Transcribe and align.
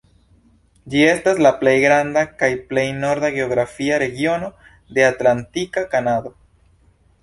Ĝi 0.93 1.03
estas 1.09 1.41
la 1.47 1.51
plej 1.59 1.75
granda 1.83 2.25
kaj 2.41 2.51
plej 2.73 2.87
norda 3.05 3.33
geografia 3.39 4.03
regiono 4.07 4.53
de 4.99 5.09
Atlantika 5.15 5.89
Kanado. 5.97 6.39